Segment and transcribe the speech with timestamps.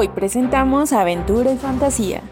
[0.00, 2.22] Hoy presentamos Aventura y Fantasía.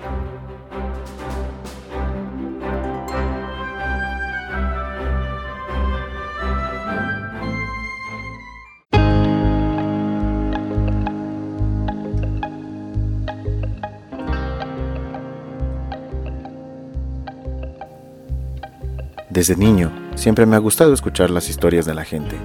[19.29, 22.37] Desde niño, siempre me ha gustado escuchar las historias de la gente.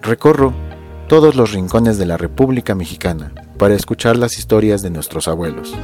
[0.00, 0.71] Recorro
[1.08, 5.74] todos los rincones de la República Mexicana para escuchar las historias de nuestros abuelos,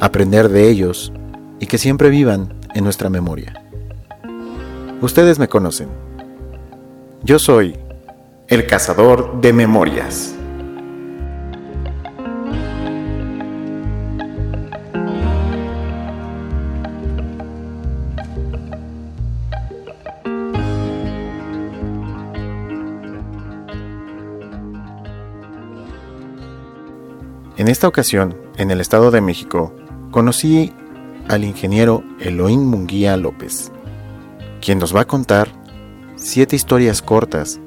[0.00, 1.12] aprender de ellos
[1.58, 3.54] y que siempre vivan en nuestra memoria.
[5.00, 5.88] Ustedes me conocen.
[7.22, 7.78] Yo soy
[8.48, 10.34] el cazador de memorias.
[27.60, 29.74] En esta ocasión, en el Estado de México,
[30.12, 30.72] conocí
[31.28, 33.70] al ingeniero Elohim Munguía López,
[34.62, 35.52] quien nos va a contar
[36.16, 37.60] siete historias cortas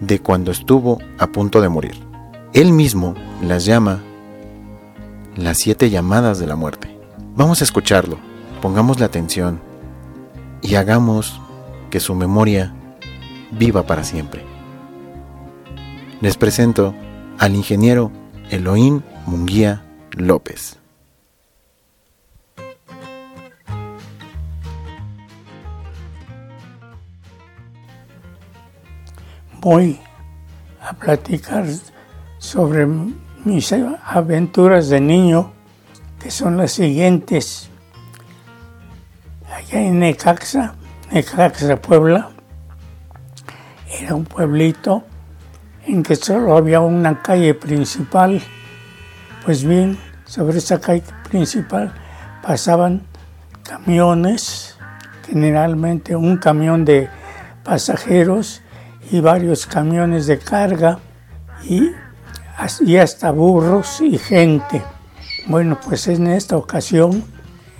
[0.00, 1.96] de cuando estuvo a punto de morir.
[2.54, 4.00] Él mismo las llama
[5.36, 6.98] las siete llamadas de la muerte.
[7.36, 8.16] Vamos a escucharlo,
[8.62, 9.60] pongamos la atención
[10.62, 11.42] y hagamos
[11.90, 12.74] que su memoria
[13.50, 14.46] viva para siempre.
[16.22, 16.94] Les presento
[17.38, 18.10] al ingeniero
[18.50, 19.82] Elohim Munguía
[20.12, 20.78] López.
[29.60, 30.00] Voy
[30.80, 31.66] a platicar
[32.38, 32.86] sobre
[33.44, 33.72] mis
[34.04, 35.52] aventuras de niño,
[36.18, 37.68] que son las siguientes.
[39.52, 40.74] Allá en Necaxa,
[41.10, 42.30] Necaxa, Puebla,
[43.90, 45.04] era un pueblito
[45.88, 48.42] en que solo había una calle principal.
[49.44, 51.92] Pues bien, sobre esa calle principal
[52.42, 53.02] pasaban
[53.62, 54.76] camiones,
[55.26, 57.08] generalmente un camión de
[57.64, 58.62] pasajeros
[59.10, 60.98] y varios camiones de carga
[61.64, 61.90] y,
[62.96, 64.82] hasta burros y gente.
[65.46, 67.24] Bueno, pues en esta ocasión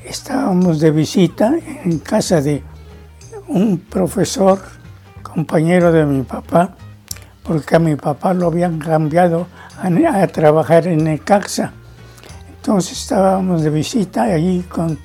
[0.05, 1.55] estábamos de visita
[1.85, 2.63] en casa de
[3.49, 4.61] un profesor,
[5.23, 6.77] compañero de mi papá,
[7.49, 9.47] porque a mi papá lo habían cambiado
[9.83, 11.73] a, trabajar en Necaxa.
[12.57, 14.99] Entonces estábamos de visita allí con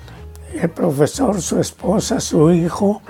[0.53, 3.01] el profesor, su esposa, su hijo,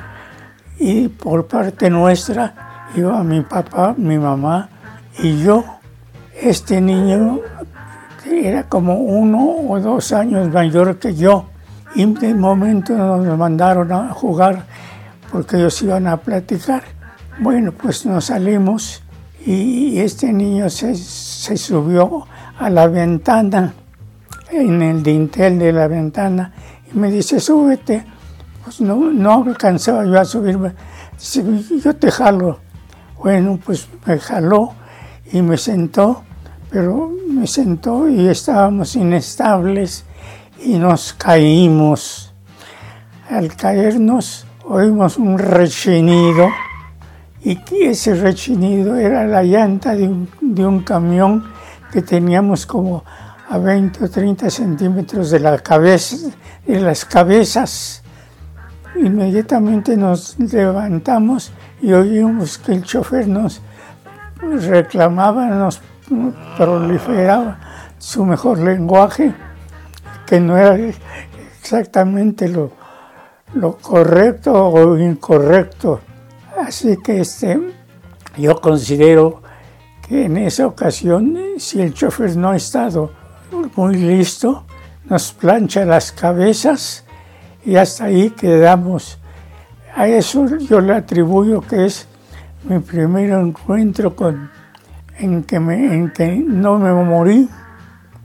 [0.77, 4.69] y por parte nuestra iba mi papá, mi mamá
[5.17, 5.65] y yo.
[6.39, 7.39] Este niño
[8.31, 11.47] era como uno o dos años mayor que yo
[11.95, 14.63] y de momento nos mandaron a jugar
[15.31, 16.83] porque ellos iban a platicar.
[17.39, 19.03] Bueno, pues nos salimos
[19.45, 22.25] y este niño se, subió
[22.57, 23.73] a la ventana,
[24.51, 26.53] en el dintel de la ventana,
[26.91, 28.05] y me dice, súbete.
[28.63, 30.73] Pues no, no alcanzaba yo a subirme.
[31.17, 31.43] Dice,
[31.83, 32.59] yo te jalo.
[33.21, 34.73] Bueno, pues me jaló
[35.31, 36.23] y me sentó,
[36.69, 40.05] pero me sentó y estábamos inestables
[40.63, 42.33] y nos caímos.
[43.29, 46.47] Al caernos oímos un rechinido
[47.43, 51.43] y ese rechinido era la llanta de un, camión
[51.91, 53.03] que teníamos como
[53.49, 56.29] a 20 o 30 centímetros de, la cabeza,
[56.65, 58.01] de las cabezas.
[58.95, 61.51] Inmediatamente nos levantamos
[61.81, 63.59] y oímos que el chofer nos
[64.65, 65.81] reclamaba, nos
[66.57, 67.59] proliferaba
[67.97, 69.33] su mejor lenguaje,
[70.25, 70.77] que no era
[71.59, 72.71] exactamente lo,
[73.53, 75.99] lo correcto o incorrecto
[76.57, 77.59] Así que este,
[78.37, 79.41] yo considero
[80.07, 83.11] que en esa ocasión, si el chofer no ha estado
[83.75, 84.65] muy listo,
[85.05, 87.03] nos plancha las cabezas
[87.65, 89.19] y hasta ahí quedamos.
[89.95, 92.07] A eso yo le atribuyo que es
[92.63, 94.49] mi primer encuentro con,
[95.17, 97.49] en, que en que no me morí,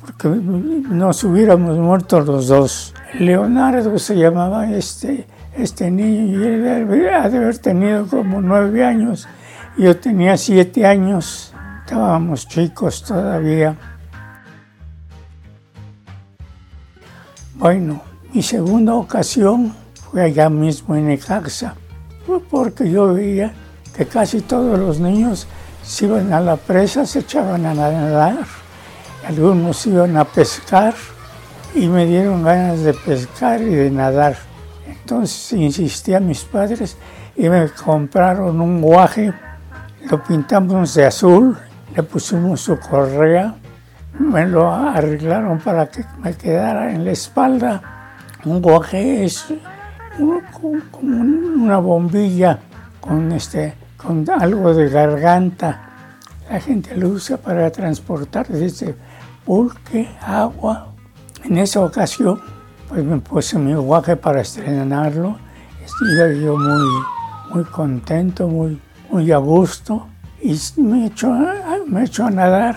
[0.01, 2.95] porque nos hubiéramos muerto los dos.
[3.19, 5.27] Leonardo se llamaba este
[5.59, 6.41] este niño,
[7.13, 9.27] ha de haber tenido como nueve años,
[9.77, 13.77] yo tenía siete años, estábamos chicos todavía.
[17.55, 18.01] Bueno,
[18.33, 19.75] mi segunda ocasión
[20.11, 21.75] fue allá mismo en Necaxa,
[22.51, 23.53] porque yo veía
[23.97, 25.49] que casi todos los niños
[25.83, 28.47] se iban a la presa, se echaban a nadar,
[29.27, 30.95] algunos iban a pescar
[31.75, 34.48] y me dieron ganas de pescar y de nadar.
[35.09, 36.95] Entonces insistí a mis padres
[37.35, 39.33] y me compraron un guaje,
[40.11, 41.57] lo pintamos de azul,
[41.97, 43.55] le pusimos su correa,
[44.19, 48.21] me lo arreglaron para que me quedara en la espalda.
[48.45, 49.47] Un guaje es
[50.91, 52.59] como una bombilla
[53.01, 55.89] con, este, con algo de garganta.
[56.51, 58.95] La gente lo usa para transportar desde
[59.47, 60.89] pulque, agua.
[61.45, 62.58] En esa ocasión,
[62.89, 65.37] pues me puse mi guaje para estrenarlo.
[65.85, 67.05] Estuve yo muy,
[67.53, 68.81] muy contento, muy,
[69.11, 70.07] muy a gusto.
[70.43, 71.35] Y me echó,
[71.87, 72.77] me echó a nadar.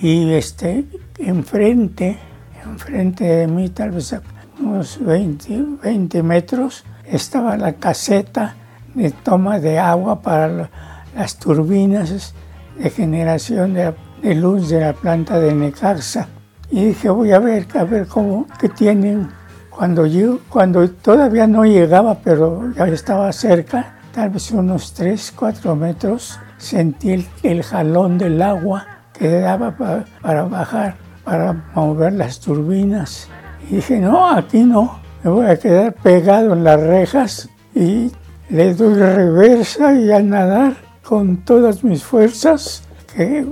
[0.00, 0.84] Y este,
[1.18, 2.18] enfrente,
[2.64, 4.14] enfrente de mí, tal vez
[4.60, 8.54] unos 20, 20 metros, estaba la caseta
[8.94, 10.70] de toma de agua para
[11.16, 12.34] las turbinas
[12.78, 16.28] de generación de, luz de la planta de Necaxa.
[16.72, 19.28] Y dije, voy a ver, a ver cómo, qué tienen.
[19.68, 25.76] Cuando yo, cuando todavía no llegaba, pero ya estaba cerca, tal vez unos 3, 4
[25.76, 29.76] metros, sentí el, jalón del agua que daba
[30.22, 33.28] para bajar, para mover las turbinas.
[33.68, 38.10] Y dije, no, aquí no, me voy a quedar pegado en las rejas y
[38.48, 42.82] le doy reversa y a nadar con todas mis fuerzas,
[43.14, 43.46] que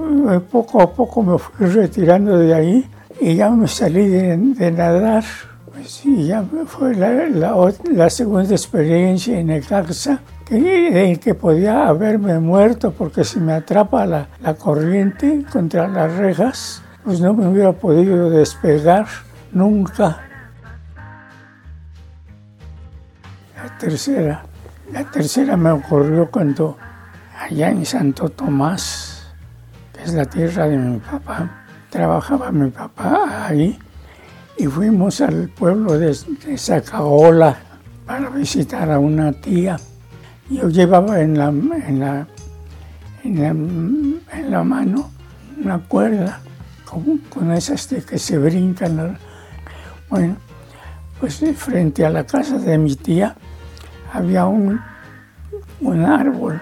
[0.51, 2.91] poco a poco me fui retirando de ahí
[3.21, 5.25] y ya me salí de, nadar.
[5.73, 7.11] Pues, y ya fue la,
[7.93, 9.65] la, segunda experiencia en el
[10.45, 16.13] que, en que podía haberme muerto porque si me atrapa la, la corriente contra las
[16.17, 19.07] rejas, pues no me hubiera podido despegar
[19.53, 20.19] nunca.
[23.57, 24.43] La tercera,
[24.93, 26.77] la tercera me ocurrió cuando
[27.39, 29.27] allá en Santo Tomás,
[29.93, 31.60] que es la tierra de mi papá,
[31.91, 33.79] trabajaba mi papá ahí
[34.57, 36.15] y fuimos al pueblo de,
[36.57, 37.57] Zacaola
[38.07, 39.77] para visitar a una tía.
[40.49, 42.27] Yo llevaba en la, en la,
[43.25, 45.11] en la, mano
[45.63, 46.41] una cuerda
[46.85, 49.19] con, con esas de que se brincan.
[50.09, 50.37] Bueno,
[51.21, 53.37] pues frente a la casa de mi tía
[54.13, 54.81] había un,
[55.81, 56.61] un árbol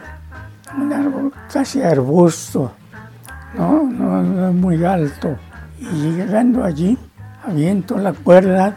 [0.76, 2.72] un árbol casi arbusto,
[3.58, 3.82] ¿no?
[3.82, 5.36] No, muy alto.
[5.80, 6.96] Y llegando allí,
[7.44, 8.76] aviento la cuerda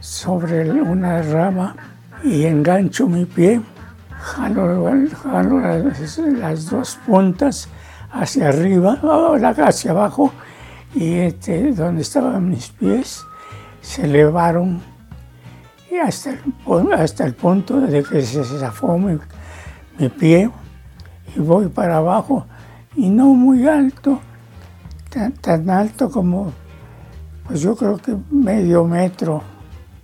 [0.00, 1.76] sobre una rama
[2.24, 3.60] y engancho mi pie,
[4.18, 4.92] jalo,
[6.38, 7.68] las, dos puntas
[8.12, 8.98] hacia arriba,
[9.64, 10.32] hacia abajo,
[10.94, 13.24] y este, donde estaban mis pies
[13.80, 14.80] se elevaron
[15.90, 19.18] y hasta el, hasta el punto de que se zafó mi
[20.08, 20.50] pie
[21.34, 22.46] y voy para abajo
[22.94, 24.20] y no muy alto,
[25.40, 26.52] tan, alto como,
[27.46, 29.42] pues yo creo que medio metro,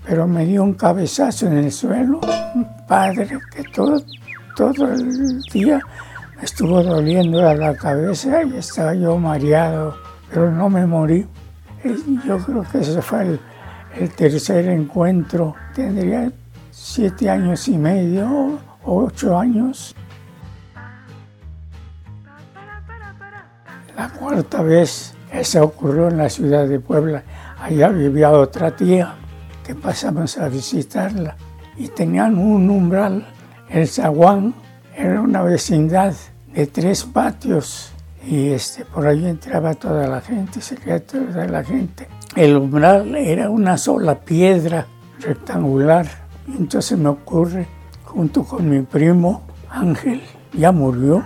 [0.05, 2.21] pero me dio un cabezazo en el suelo,
[2.55, 4.03] un padre que todo,
[4.57, 5.81] todo el día
[6.37, 9.97] me estuvo doliendo a la cabeza y estaba yo mareado,
[10.31, 11.27] pero no me morí.
[12.27, 13.41] Yo creo que ese fue el,
[13.97, 16.31] el tercer encuentro, tendría
[16.71, 19.95] siete años y medio, ocho años.
[24.17, 27.23] Cuarta vez, esa ocurrió en la ciudad de Puebla.
[27.61, 29.15] Allá vivía otra tía
[29.65, 31.37] que pasamos a visitarla
[31.77, 33.27] y tenían un umbral.
[33.69, 34.55] El zaguán
[34.97, 36.15] era una vecindad
[36.53, 37.93] de tres patios
[38.25, 42.09] y este, por ahí entraba toda la gente, se toda la gente.
[42.35, 44.87] El umbral era una sola piedra
[45.21, 46.07] rectangular.
[46.47, 47.67] Entonces me ocurre,
[48.05, 51.23] junto con mi primo Ángel, ya murió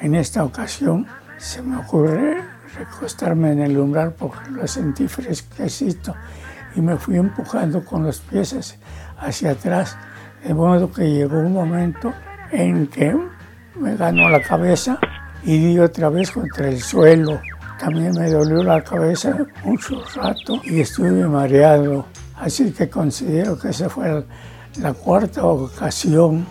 [0.00, 1.06] en esta ocasión,
[1.38, 2.42] se me ocurre
[2.76, 6.14] recostarme en el umbral porque lo sentí fresquecito
[6.74, 8.78] y me fui empujando con los pies
[9.18, 9.96] hacia atrás,
[10.44, 12.12] de modo que llegó un momento
[12.50, 13.16] en que
[13.76, 14.98] me ganó la cabeza
[15.42, 17.40] y di otra vez contra el suelo.
[17.78, 22.06] También me dolió la cabeza mucho rato y estuve mareado.
[22.36, 24.24] Así que considero que esa fue
[24.78, 26.46] la cuarta ocasión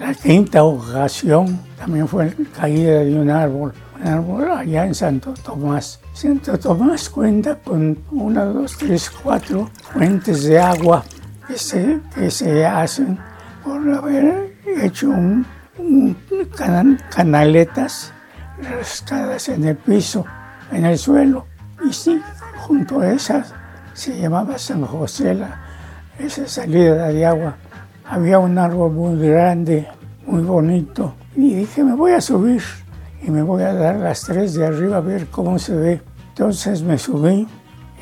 [0.00, 6.00] La quinta ocasión también fue caída de un árbol, un árbol allá en Santo Tomás.
[6.14, 11.04] Santo Tomás cuenta con una, dos, tres, cuatro fuentes de agua
[11.46, 13.18] que se, que se hacen
[13.62, 15.44] por haber hecho un,
[17.14, 18.14] canaletas
[18.58, 20.24] rascadas en el piso,
[20.72, 21.44] en el suelo.
[21.86, 22.18] Y sí,
[22.56, 23.52] junto a esas
[23.92, 25.60] se llamaba San José, la,
[26.18, 27.54] esa salida de agua.
[28.10, 29.86] Había un árbol muy grande
[30.26, 31.14] muy bonito.
[31.36, 32.60] Y dije, me voy a subir
[33.22, 36.02] y me voy a dar las tres de arriba a ver cómo se ve.
[36.30, 37.46] Entonces me subí,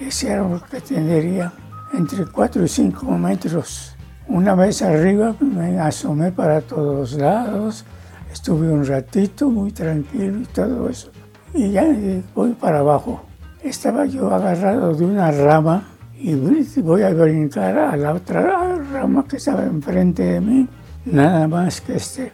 [0.01, 1.53] ese árbol que tendría
[1.93, 3.95] entre 4 y 5 metros,
[4.29, 7.85] Una vez arriba me asomé para todos lados,
[8.33, 11.11] estuve un ratito muy tranquilo y todo eso.
[11.53, 11.85] Y ya
[12.35, 13.23] voy para abajo.
[13.63, 15.85] Estaba yo agarrado de una rama
[16.21, 20.69] y voy a brincar a la otra rama que estaba enfrente de mí.
[21.05, 22.33] Nada más que este,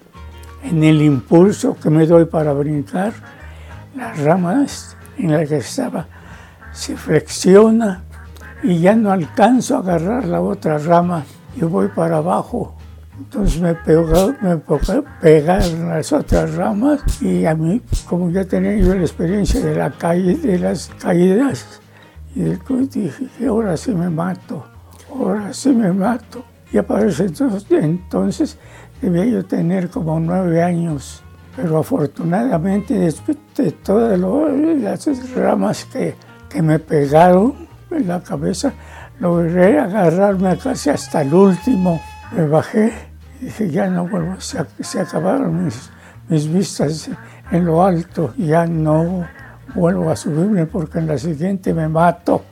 [0.62, 3.12] en el impulso que me doy para brincar,
[3.95, 4.67] la rama
[5.19, 6.07] en la que estaba
[6.73, 8.03] se flexiona
[8.62, 11.25] y ya no alcanzo a agarrar la otra rama.
[11.57, 12.75] Yo voy para abajo.
[13.17, 14.57] Entonces me pegó, me
[15.21, 19.91] pegaron las otras ramas y a mí, como ya tenía yo la experiencia de, la
[19.91, 21.81] calle, de las caídas,
[22.35, 22.43] y
[23.00, 24.64] dije, ahora sí me mato,
[25.11, 26.45] ahora sí me mato.
[26.73, 28.59] Y aparece entonces, entonces
[29.00, 31.23] debía yo tener como nueve años,
[31.55, 36.17] pero afortunadamente después de todas las ramas que,
[36.49, 38.73] que me pegaron en la cabeza,
[39.21, 42.00] logré agarrarme casi hasta el último.
[42.37, 42.93] Me bajé
[43.41, 45.91] y dije, ya no vuelvo, se, se acabaron mis,
[46.29, 47.09] mis vistas
[47.53, 49.25] en lo alto, ya no
[49.75, 52.42] vuelvo a subirme porque en la siguiente me mato.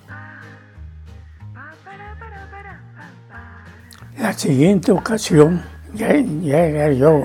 [4.18, 5.62] La siguiente ocasión,
[5.94, 7.24] ya, era yo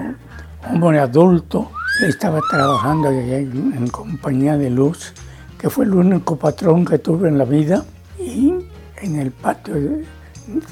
[0.68, 1.70] hombre adulto,
[2.08, 5.14] estaba trabajando en, compañía de luz,
[5.58, 7.86] que fue el único patrón que tuve en la vida,
[8.20, 8.54] y
[9.02, 9.76] en el patio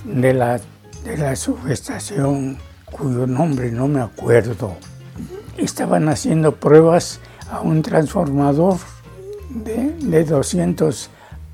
[0.03, 0.59] de, la,
[1.03, 2.57] de la subestación,
[2.91, 4.75] cuyo nombre no me acuerdo,
[5.57, 7.19] estaban haciendo pruebas
[7.51, 8.77] a un transformador
[9.63, 11.09] de, 200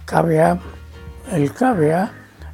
[0.05, 0.59] kVA.
[1.31, 2.11] El kVA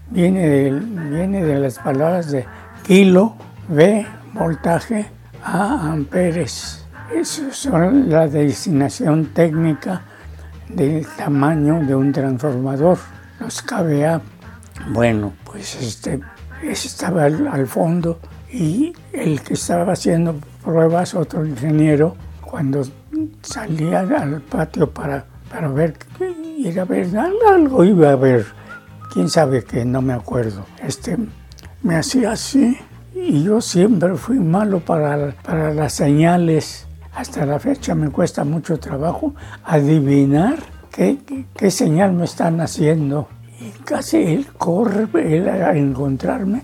[0.09, 2.45] viene de, viene de las palabras de
[2.83, 3.35] kilo,
[3.69, 5.07] V, voltaje,
[5.43, 6.85] A, amperes.
[7.13, 7.65] Eso es
[8.07, 10.01] la designación técnica
[10.67, 12.97] del tamaño de un transformador.
[13.39, 14.21] Los kVA,
[14.89, 16.19] bueno, pues este,
[16.63, 18.19] estaba al fondo
[18.51, 22.81] y el que estaba haciendo pruebas, otro ingeniero, cuando
[23.41, 25.95] salía al patio para para ver,
[26.57, 28.45] ir a ver algo, iba a ver,
[29.13, 30.65] quién sabe qué, no me acuerdo.
[30.83, 31.17] Este,
[31.81, 32.77] me hacía así
[33.13, 36.87] y yo siempre fui malo para, para las señales.
[37.13, 40.59] Hasta la fecha me cuesta mucho trabajo adivinar
[40.91, 41.17] qué,
[41.55, 43.27] qué, señal me están haciendo.
[43.59, 46.61] Y casi él corre él a encontrarme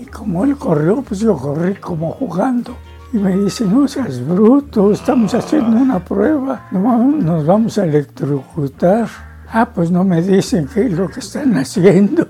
[0.00, 2.76] y como él corrió, pues yo corrí como jugando.
[3.12, 9.08] Y me dice, no seas bruto, estamos haciendo una prueba, nos vamos a electrocutar.
[9.48, 12.26] Ah, pues no me dicen qué es lo que están haciendo.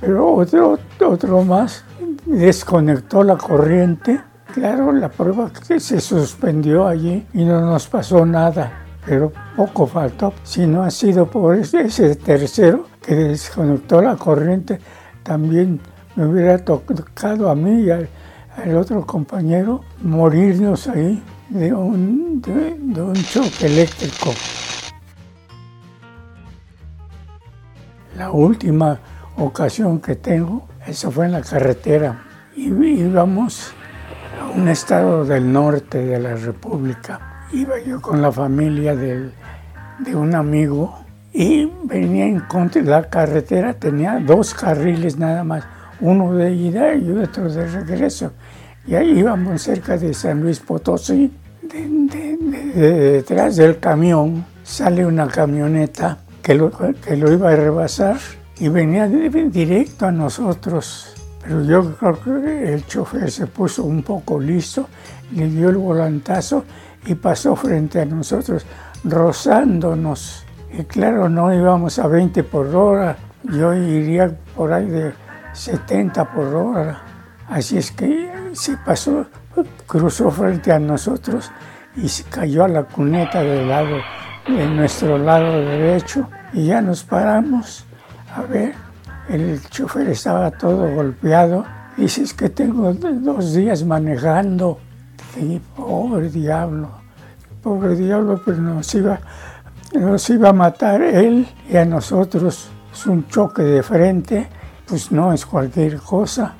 [0.00, 1.82] Pero otro, otro más
[2.26, 4.20] desconectó la corriente.
[4.52, 8.84] Claro, la prueba que se suspendió allí y no nos pasó nada.
[9.06, 10.34] Pero poco faltó.
[10.42, 14.78] Si no ha sido por ese tercero que desconectó la corriente,
[15.22, 15.80] también
[16.16, 17.86] me hubiera tocado a mí
[18.64, 24.32] el otro compañero morirnos ahí de un, de, un choque eléctrico.
[28.16, 28.98] La última
[29.36, 32.24] ocasión que tengo, eso fue en la carretera.
[32.56, 33.72] Y íbamos
[34.40, 37.46] a un estado del norte de la República.
[37.52, 39.32] Iba yo con la familia de
[40.14, 40.98] un amigo
[41.32, 42.82] y venía en contra.
[42.82, 45.64] La carretera tenía dos carriles nada más
[46.00, 48.32] uno de ida y otro de regreso.
[48.86, 51.30] Y ahí íbamos cerca de San Luis Potosí.
[52.74, 58.16] detrás del camión sale una camioneta que lo, que lo iba a rebasar
[58.58, 61.14] y venía directo a nosotros.
[61.42, 64.88] Pero yo creo que el chofer se puso un poco listo,
[65.34, 66.64] le dio el volantazo
[67.06, 68.66] y pasó frente a nosotros,
[69.04, 70.44] rozándonos.
[70.72, 75.12] Y claro, no íbamos a 20 por hora, yo iría por ahí de
[75.52, 77.02] 70 por hora.
[77.48, 79.26] Así es que se pasó,
[79.86, 81.50] cruzó frente a nosotros
[81.96, 83.98] y se cayó a la cuneta del lado,
[84.46, 87.84] de nuestro lado derecho y ya nos paramos
[88.34, 88.74] a ver.
[89.28, 91.64] El chofer estaba todo golpeado.
[91.96, 94.78] Dice, es que tengo dos días manejando.
[95.36, 96.88] Y pobre diablo,
[97.62, 99.20] pobre diablo, pero nos iba,
[99.92, 102.70] nos iba a matar él y a nosotros.
[102.92, 104.48] Es un choque de frente
[104.88, 106.54] pues no es cualquier cosa.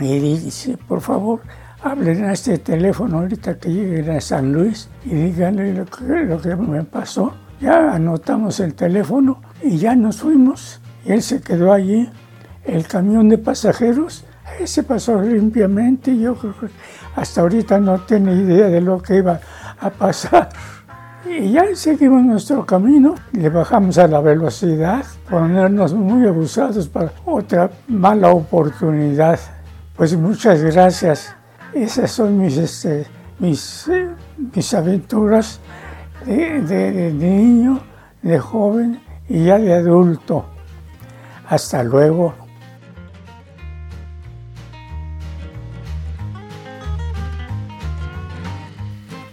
[0.00, 1.40] Y dice, por favor,
[1.82, 6.84] hablen a este teléfono ahorita que lleguen a San Luis y díganle lo que, me
[6.84, 7.34] pasó.
[7.60, 10.80] Ya anotamos el teléfono y ya nos fuimos.
[11.04, 12.08] Y él se quedó allí.
[12.64, 14.24] El camión de pasajeros
[14.64, 16.16] se pasó limpiamente.
[16.18, 16.48] Yo que
[17.16, 19.40] hasta ahorita no tiene idea de lo que iba
[19.78, 20.50] a pasar.
[21.24, 27.70] Y ya seguimos nuestro camino, le bajamos a la velocidad, ponernos muy abusados para otra
[27.88, 29.38] mala oportunidad,
[29.96, 31.36] Pues muchas gracias.
[31.74, 33.06] Esas son mis, este,
[33.38, 34.08] mis, eh,
[34.54, 35.60] mis aventuras
[36.24, 37.80] de, de niño,
[38.22, 40.46] de joven y ya de adulto.
[41.48, 42.49] Hasta luego.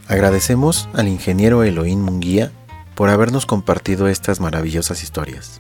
[0.10, 2.52] Agradecemos al ingeniero Elohim Munguía
[2.96, 5.60] por habernos compartido estas maravillosas historias.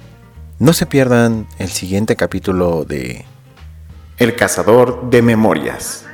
[0.58, 3.25] No se pierdan el siguiente capítulo de
[4.18, 6.06] El cazador de memorias.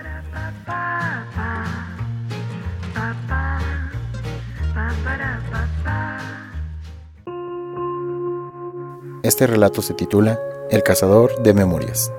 [9.22, 10.40] Este relato se titula
[10.72, 12.12] El cazador de memorias.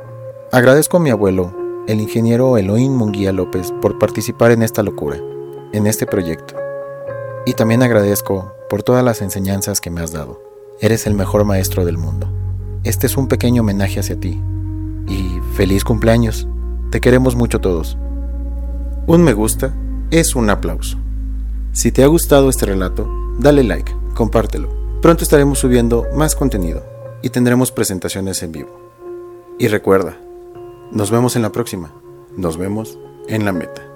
[0.52, 5.18] Agradezco a mi abuelo, el ingeniero Elohim Munguía López, por participar en esta locura,
[5.74, 6.54] en este proyecto.
[7.46, 10.40] Y también agradezco por todas las enseñanzas que me has dado.
[10.80, 12.28] Eres el mejor maestro del mundo.
[12.84, 14.40] Este es un pequeño homenaje hacia ti.
[15.08, 16.48] Y feliz cumpleaños.
[16.90, 17.98] Te queremos mucho todos.
[19.06, 19.74] Un me gusta
[20.10, 20.96] es un aplauso.
[21.72, 24.68] Si te ha gustado este relato, dale like, compártelo.
[25.02, 26.84] Pronto estaremos subiendo más contenido
[27.20, 28.70] y tendremos presentaciones en vivo.
[29.58, 30.16] Y recuerda,
[30.92, 31.92] nos vemos en la próxima.
[32.36, 33.93] Nos vemos en la meta.